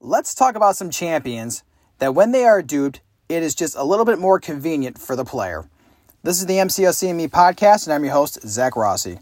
[0.00, 1.62] let's talk about some champions
[1.98, 5.24] that when they are duped, it is just a little bit more convenient for the
[5.24, 5.68] player.
[6.22, 9.18] This is the MCOC and Me podcast, and I'm your host, Zach Rossi.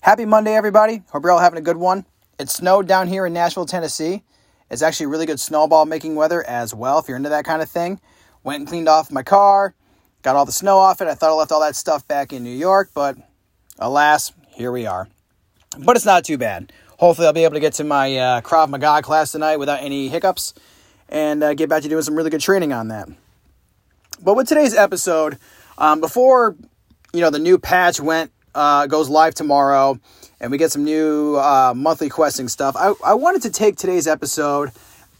[0.00, 1.02] Happy Monday, everybody.
[1.10, 2.04] Hope you're all having a good one.
[2.38, 4.22] It snowed down here in Nashville, Tennessee.
[4.70, 7.68] It's actually really good snowball making weather as well, if you're into that kind of
[7.68, 8.00] thing.
[8.42, 9.74] Went and cleaned off my car,
[10.22, 11.08] got all the snow off it.
[11.08, 13.16] I thought I left all that stuff back in New York, but
[13.78, 15.08] alas, here we are.
[15.78, 16.72] But it's not too bad.
[17.04, 20.08] Hopefully, I'll be able to get to my uh, Krav Maga class tonight without any
[20.08, 20.54] hiccups
[21.10, 23.10] and uh, get back to doing some really good training on that.
[24.22, 25.36] But with today's episode,
[25.76, 26.56] um, before
[27.12, 30.00] you know the new patch went uh, goes live tomorrow,
[30.40, 34.06] and we get some new uh, monthly questing stuff, I, I wanted to take today's
[34.06, 34.70] episode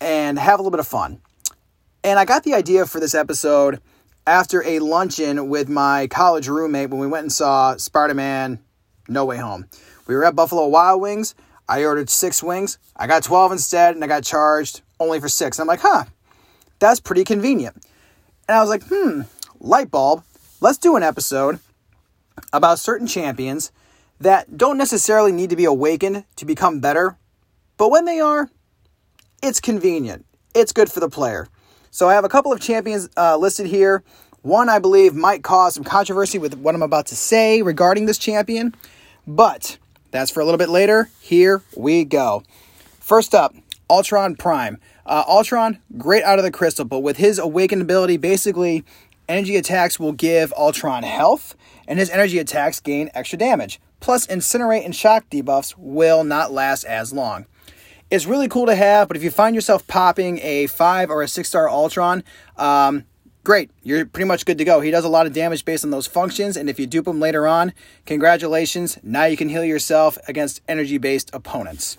[0.00, 1.20] and have a little bit of fun.
[2.02, 3.80] And I got the idea for this episode
[4.26, 8.58] after a luncheon with my college roommate when we went and saw Spider Man
[9.06, 9.66] No Way Home.
[10.08, 11.36] We were at Buffalo Wild Wings.
[11.68, 12.78] I ordered six wings.
[12.96, 15.58] I got 12 instead, and I got charged only for six.
[15.58, 16.04] And I'm like, huh,
[16.78, 17.76] that's pretty convenient.
[18.48, 19.22] And I was like, hmm,
[19.60, 20.24] light bulb.
[20.60, 21.60] Let's do an episode
[22.52, 23.70] about certain champions
[24.20, 27.16] that don't necessarily need to be awakened to become better,
[27.76, 28.50] but when they are,
[29.42, 30.26] it's convenient.
[30.54, 31.46] It's good for the player.
[31.90, 34.02] So I have a couple of champions uh, listed here.
[34.42, 38.18] One I believe might cause some controversy with what I'm about to say regarding this
[38.18, 38.74] champion,
[39.26, 39.78] but
[40.10, 41.10] that's for a little bit later.
[41.20, 42.42] Here we go.
[43.00, 43.54] First up,
[43.90, 44.78] Ultron Prime.
[45.06, 48.84] Uh, Ultron, great out of the crystal, but with his awakened ability, basically,
[49.28, 51.56] energy attacks will give Ultron health,
[51.86, 53.80] and his energy attacks gain extra damage.
[54.00, 57.46] Plus, Incinerate and Shock debuffs will not last as long.
[58.10, 61.28] It's really cool to have, but if you find yourself popping a 5 or a
[61.28, 62.24] 6 star Ultron,
[62.56, 63.04] um,
[63.48, 63.70] great.
[63.82, 64.82] You're pretty much good to go.
[64.82, 67.18] He does a lot of damage based on those functions, and if you dupe him
[67.18, 67.72] later on,
[68.04, 68.98] congratulations.
[69.02, 71.96] Now you can heal yourself against energy based opponents.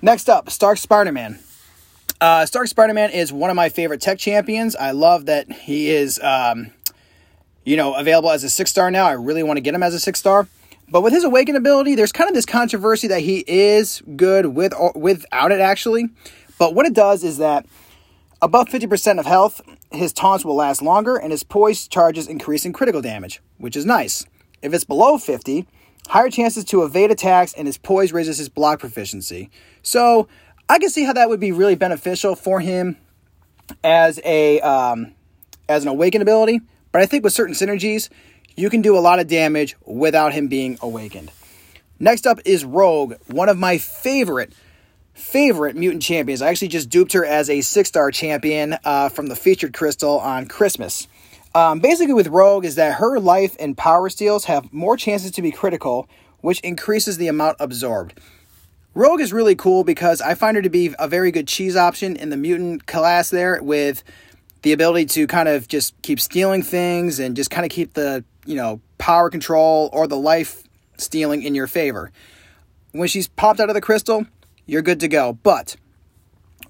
[0.00, 1.40] Next up, Stark Spider Man.
[2.20, 4.76] Uh, Stark Spider Man is one of my favorite tech champions.
[4.76, 6.70] I love that he is, um,
[7.64, 9.06] you know, available as a six star now.
[9.06, 10.46] I really want to get him as a six star.
[10.88, 14.72] But with his awaken ability, there's kind of this controversy that he is good with
[14.74, 16.10] or without it actually.
[16.56, 17.66] But what it does is that
[18.42, 19.60] Above 50% of health,
[19.94, 23.84] his taunts will last longer and his poise charges increase in critical damage, which is
[23.86, 24.26] nice.
[24.62, 25.66] If it's below 50,
[26.08, 29.50] higher chances to evade attacks and his poise raises his block proficiency.
[29.82, 30.28] So
[30.68, 32.96] I can see how that would be really beneficial for him
[33.82, 35.14] as a um,
[35.68, 36.60] as an awaken ability.
[36.90, 38.08] But I think with certain synergies,
[38.56, 41.30] you can do a lot of damage without him being awakened.
[41.98, 44.52] Next up is Rogue, one of my favorite
[45.14, 46.42] favorite mutant champions.
[46.42, 50.18] I actually just duped her as a six star champion uh, from the featured crystal
[50.18, 51.06] on Christmas.
[51.54, 55.42] Um, basically, with Rogue, is that her life and power steals have more chances to
[55.42, 56.08] be critical,
[56.40, 58.18] which increases the amount absorbed.
[58.94, 62.16] Rogue is really cool because I find her to be a very good cheese option
[62.16, 64.02] in the mutant class there with
[64.62, 68.24] the ability to kind of just keep stealing things and just kind of keep the,
[68.44, 70.62] you know, power control or the life
[70.98, 72.12] stealing in your favor.
[72.92, 74.26] When she's popped out of the crystal,
[74.66, 75.32] you're good to go.
[75.42, 75.76] But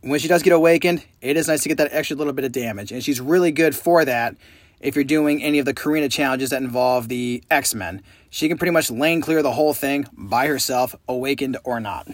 [0.03, 2.53] when she does get awakened, it is nice to get that extra little bit of
[2.53, 2.93] damage.
[2.93, 4.37] And she's really good for that
[4.81, 8.03] if you're doing any of the Carina challenges that involve the X Men.
[8.31, 12.09] She can pretty much lane clear the whole thing by herself, awakened or not.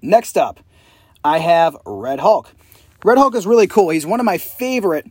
[0.00, 0.60] Next up,
[1.24, 2.52] I have Red Hulk.
[3.04, 3.90] Red Hulk is really cool.
[3.90, 5.06] He's one of my favorite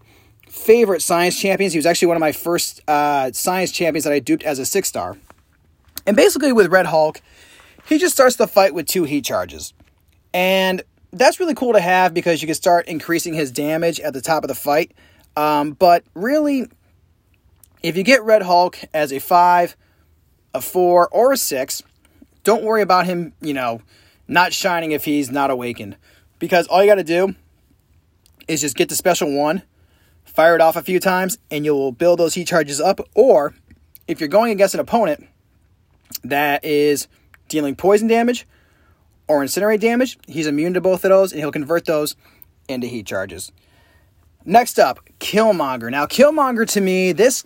[0.47, 1.73] favorite science champions.
[1.73, 4.65] He was actually one of my first uh, science champions that I duped as a
[4.65, 5.17] six star.
[6.05, 7.21] And basically, with Red Hulk,
[7.87, 9.73] he just starts the fight with two heat charges.
[10.33, 14.21] And that's really cool to have because you can start increasing his damage at the
[14.21, 14.91] top of the fight.
[15.35, 16.67] Um, but really,
[17.81, 19.77] if you get Red Hulk as a 5,
[20.53, 21.83] a 4, or a 6,
[22.43, 23.81] don't worry about him, you know,
[24.27, 25.95] not shining if he's not awakened.
[26.39, 27.35] Because all you got to do
[28.47, 29.63] is just get the special one,
[30.25, 32.99] fire it off a few times, and you'll build those heat charges up.
[33.15, 33.55] Or
[34.07, 35.27] if you're going against an opponent
[36.23, 37.07] that is
[37.47, 38.47] dealing poison damage
[39.27, 40.17] or incinerate damage.
[40.27, 42.15] He's immune to both of those, and he'll convert those
[42.67, 43.51] into heat charges.
[44.45, 45.91] Next up, Killmonger.
[45.91, 47.43] Now, Killmonger to me, this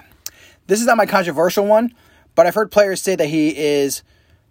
[0.66, 1.94] this is not my controversial one,
[2.34, 4.02] but I've heard players say that he is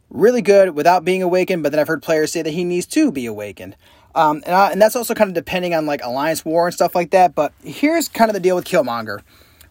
[0.09, 3.11] really good without being awakened, but then I've heard players say that he needs to
[3.11, 3.75] be awakened.
[4.15, 6.95] Um, and, I, and that's also kind of depending on like Alliance War and stuff
[6.95, 7.33] like that.
[7.35, 9.21] But here's kind of the deal with Killmonger.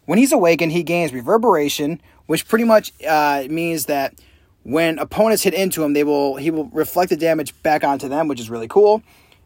[0.04, 4.14] When he's awakened, he gains reverberation, which pretty much uh, means that
[4.62, 8.28] when opponents hit into him, they will he will reflect the damage back onto them,
[8.28, 9.02] which is really cool.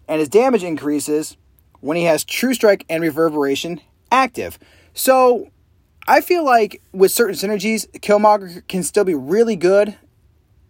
[0.08, 1.36] And his damage increases
[1.80, 3.80] when he has True Strike and Reverberation
[4.10, 4.58] active.
[4.94, 5.50] So
[6.06, 9.96] I feel like with certain synergies, Killmonger can still be really good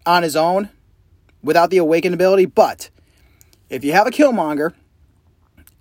[0.07, 0.71] on his own
[1.43, 2.91] without the Awaken ability, but
[3.69, 4.73] if you have a Killmonger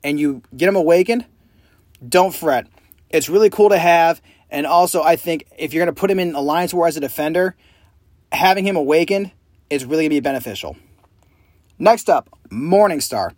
[0.03, 1.25] and you get him awakened,
[2.07, 2.67] don't fret.
[3.09, 4.21] It's really cool to have.
[4.49, 6.99] And also, I think if you're going to put him in Alliance War as a
[6.99, 7.55] defender,
[8.31, 9.31] having him awakened
[9.69, 10.77] is really going to be beneficial.
[11.79, 13.33] Next up, Morningstar.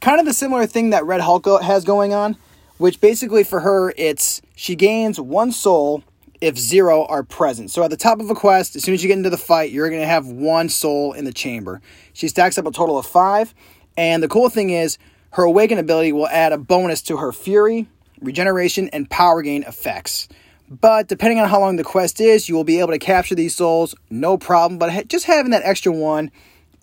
[0.00, 2.36] Kind of the similar thing that Red Hulk has going on,
[2.78, 6.04] which basically for her, it's she gains one soul
[6.40, 7.70] if zero are present.
[7.70, 9.70] So at the top of a quest, as soon as you get into the fight,
[9.70, 11.80] you're going to have one soul in the chamber.
[12.12, 13.54] She stacks up a total of five.
[13.96, 14.98] And the cool thing is,
[15.30, 17.88] her awaken ability will add a bonus to her fury,
[18.20, 20.28] regeneration, and power gain effects.
[20.68, 23.54] But depending on how long the quest is, you will be able to capture these
[23.54, 24.78] souls, no problem.
[24.78, 26.30] But just having that extra one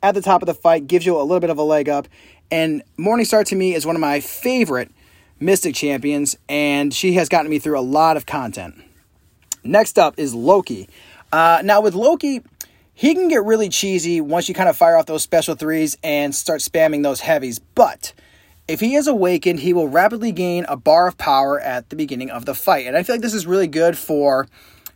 [0.02, 2.08] at the top of the fight gives you a little bit of a leg up.
[2.50, 4.92] And Morningstar to me is one of my favorite
[5.40, 8.82] Mystic champions, and she has gotten me through a lot of content.
[9.64, 10.88] Next up is Loki.
[11.34, 12.42] Uh, now, with Loki,
[12.94, 16.34] he can get really cheesy once you kind of fire off those special threes and
[16.34, 17.60] start spamming those heavies.
[17.60, 18.14] But
[18.68, 22.30] if he is awakened, he will rapidly gain a bar of power at the beginning
[22.30, 22.88] of the fight.
[22.88, 24.48] And I feel like this is really good for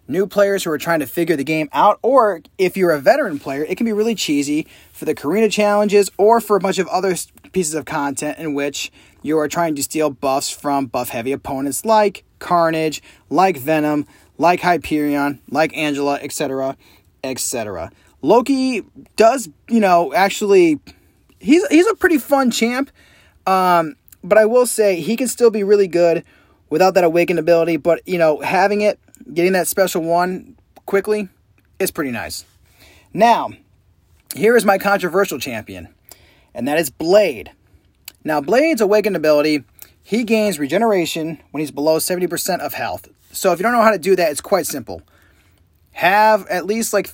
[0.07, 3.39] new players who are trying to figure the game out, or if you're a veteran
[3.39, 6.87] player, it can be really cheesy for the Carina challenges or for a bunch of
[6.87, 7.13] other
[7.51, 8.91] pieces of content in which
[9.21, 14.05] you are trying to steal buffs from buff heavy opponents like Carnage, like Venom,
[14.37, 16.77] like Hyperion, like Angela, etc.,
[17.23, 17.91] etc.
[18.21, 18.83] Loki
[19.15, 20.79] does, you know, actually,
[21.39, 22.91] he's he's a pretty fun champ.
[23.47, 26.23] Um, but I will say he can still be really good
[26.69, 27.77] without that awakened ability.
[27.77, 28.99] But you know, having it,
[29.33, 31.29] getting that special one quickly,
[31.79, 32.45] is pretty nice.
[33.13, 33.49] Now,
[34.35, 35.87] here is my controversial champion,
[36.53, 37.51] and that is Blade.
[38.23, 39.63] Now, Blade's awakened ability,
[40.03, 43.09] he gains regeneration when he's below 70% of health.
[43.31, 45.01] So if you don't know how to do that, it's quite simple.
[45.91, 47.09] Have at least like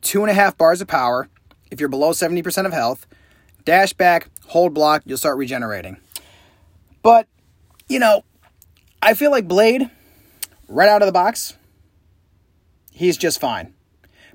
[0.00, 1.28] two and a half bars of power
[1.70, 3.06] if you're below 70% of health.
[3.64, 5.96] Dash back, hold block, you'll start regenerating.
[7.02, 7.26] But,
[7.88, 8.24] you know,
[9.00, 9.90] I feel like Blade,
[10.68, 11.54] right out of the box,
[12.92, 13.74] he's just fine.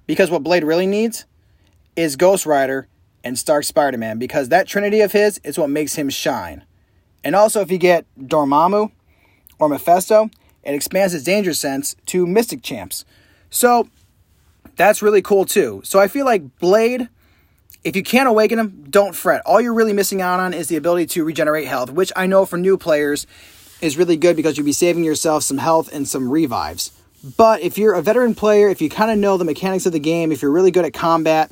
[0.06, 1.26] Because what Blade really needs
[1.96, 2.88] is Ghost Rider
[3.24, 6.64] and Stark Spider Man, because that trinity of his is what makes him shine.
[7.24, 8.92] And also, if you get Dormammu
[9.60, 10.30] or Mephisto,
[10.64, 13.06] it expands his danger sense to Mystic champs.
[13.50, 13.90] So
[14.76, 15.82] that's really cool too.
[15.84, 17.10] So I feel like Blade,
[17.88, 19.42] if you can't awaken him, don't fret.
[19.46, 22.46] All you're really missing out on is the ability to regenerate health, which I know
[22.46, 23.26] for new players
[23.80, 26.92] is really good because you'll be saving yourself some health and some revives.
[27.38, 30.02] But if you're a veteran player, if you kind of know the mechanics of the
[30.02, 31.50] game, if you're really good at combat,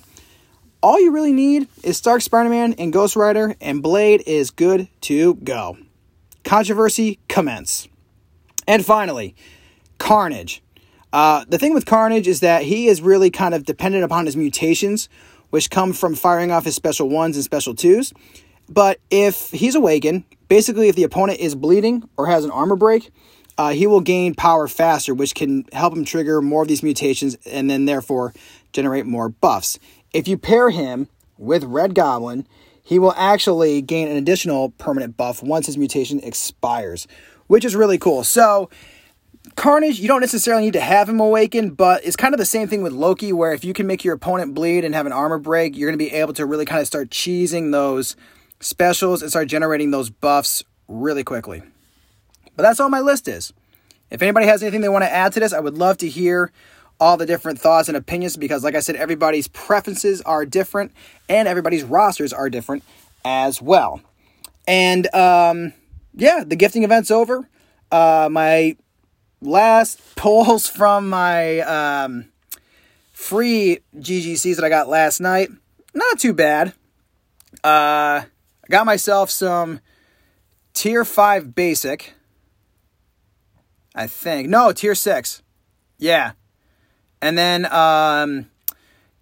[0.84, 4.90] all you really need is Stark Spider Man and Ghost Rider, and Blade is good
[5.02, 5.78] to go.
[6.44, 7.88] Controversy commence.
[8.68, 9.38] And finally,
[10.00, 10.62] Carnage.
[11.14, 14.36] Uh, the thing with Carnage is that he is really kind of dependent upon his
[14.36, 15.08] mutations,
[15.50, 18.13] which come from firing off his special ones and special twos.
[18.69, 23.12] But if he's awakened, basically, if the opponent is bleeding or has an armor break,
[23.57, 27.38] uh, he will gain power faster, which can help him trigger more of these mutations
[27.45, 28.33] and then therefore
[28.74, 29.80] generate more buffs.
[30.13, 31.07] If you pair him
[31.38, 32.48] with Red Goblin,
[32.83, 37.07] he will actually gain an additional permanent buff once his mutation expires,
[37.48, 38.24] which is really cool.
[38.24, 38.69] So,
[39.56, 42.68] Carnage, you don't necessarily need to have him awaken, but it's kind of the same
[42.68, 45.40] thing with Loki, where if you can make your opponent bleed and have an armor
[45.40, 48.16] break, you're going to be able to really kind of start cheesing those
[48.60, 51.63] specials and start generating those buffs really quickly.
[52.56, 53.53] But that's all my list is.
[54.12, 56.51] If anybody has anything they want to add to this, I would love to hear
[57.00, 60.91] all the different thoughts and opinions because, like I said, everybody's preferences are different
[61.27, 62.84] and everybody's rosters are different
[63.24, 64.01] as well.
[64.68, 65.74] And um,
[66.13, 67.48] yeah, the gifting event's over.
[67.91, 68.77] Uh, my
[69.46, 72.25] last polls from my um,
[73.12, 75.50] free GGCs that I got last night,
[75.94, 76.70] not too bad.
[77.64, 79.80] Uh, I got myself some
[80.74, 82.14] tier 5 basic.
[83.94, 84.50] I think.
[84.50, 85.42] No, tier 6.
[85.98, 86.34] Yeah.
[87.22, 88.50] And then um,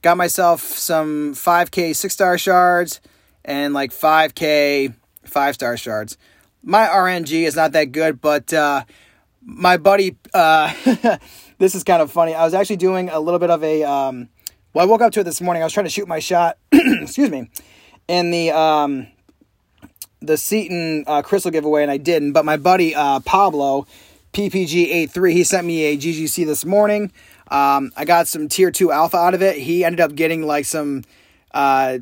[0.01, 3.00] got myself some 5k 6 star shards
[3.46, 6.18] and like 5k 5 star shards
[6.63, 8.86] my RNG is not that good, but uh,
[9.45, 10.73] my buddy, uh,
[11.57, 12.33] this is kind of funny.
[12.33, 13.83] I was actually doing a little bit of a.
[13.83, 14.29] Um,
[14.73, 15.62] well, I woke up to it this morning.
[15.62, 16.57] I was trying to shoot my shot.
[16.71, 17.50] excuse me,
[18.07, 19.07] in the um,
[20.21, 22.33] the Seatin uh, crystal giveaway, and I didn't.
[22.33, 23.85] But my buddy uh, Pablo,
[24.33, 27.12] PPG83, he sent me a GGC this morning.
[27.50, 29.57] Um, I got some tier two alpha out of it.
[29.57, 31.03] He ended up getting like some
[31.53, 32.00] uh,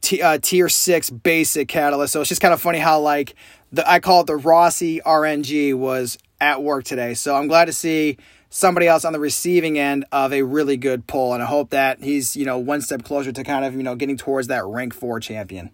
[0.00, 2.12] t- uh, tier six basic catalyst.
[2.12, 3.34] So it's just kind of funny how like
[3.70, 7.14] the I call it the Rossi RNG was at work today.
[7.14, 8.16] So I'm glad to see
[8.50, 12.02] somebody else on the receiving end of a really good pull, and I hope that
[12.02, 14.94] he's you know one step closer to kind of you know getting towards that rank
[14.94, 15.70] four champion.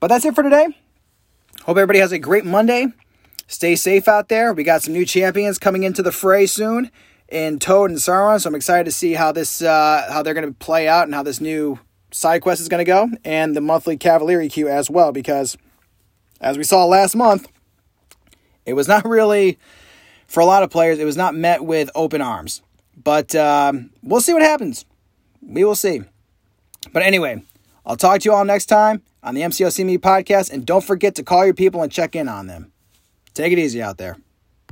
[0.00, 0.68] But that's it for today.
[1.64, 2.88] Hope everybody has a great Monday.
[3.48, 4.52] Stay safe out there.
[4.52, 6.90] We got some new champions coming into the fray soon
[7.28, 10.46] in Toad and Sauron, so I'm excited to see how this uh, how they're going
[10.46, 11.78] to play out and how this new
[12.12, 15.12] side quest is going to go, and the monthly Cavalier EQ as well.
[15.12, 15.56] Because
[16.40, 17.48] as we saw last month,
[18.64, 19.58] it was not really
[20.26, 20.98] for a lot of players.
[20.98, 22.62] It was not met with open arms.
[23.02, 24.84] But um, we'll see what happens.
[25.42, 26.02] We will see.
[26.92, 27.42] But anyway,
[27.84, 31.14] I'll talk to you all next time on the MCOC Me podcast, and don't forget
[31.16, 32.72] to call your people and check in on them.
[33.34, 34.16] Take it easy out there.